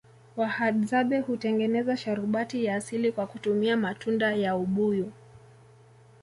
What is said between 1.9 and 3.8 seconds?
sharubati ya asili kwa kutumia